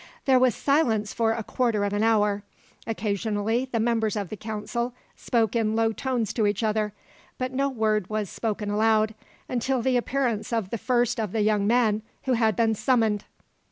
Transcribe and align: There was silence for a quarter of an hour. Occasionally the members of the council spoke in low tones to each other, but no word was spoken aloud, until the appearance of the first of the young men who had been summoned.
There 0.25 0.39
was 0.39 0.55
silence 0.55 1.13
for 1.13 1.31
a 1.33 1.43
quarter 1.43 1.83
of 1.83 1.93
an 1.93 2.01
hour. 2.01 2.41
Occasionally 2.87 3.65
the 3.71 3.79
members 3.79 4.15
of 4.15 4.29
the 4.29 4.35
council 4.35 4.95
spoke 5.15 5.55
in 5.55 5.75
low 5.75 5.91
tones 5.91 6.33
to 6.33 6.47
each 6.47 6.63
other, 6.63 6.91
but 7.37 7.53
no 7.53 7.69
word 7.69 8.09
was 8.09 8.27
spoken 8.27 8.71
aloud, 8.71 9.13
until 9.47 9.83
the 9.83 9.97
appearance 9.97 10.51
of 10.51 10.71
the 10.71 10.79
first 10.79 11.19
of 11.19 11.33
the 11.33 11.41
young 11.41 11.67
men 11.67 12.01
who 12.23 12.33
had 12.33 12.55
been 12.55 12.73
summoned. 12.73 13.25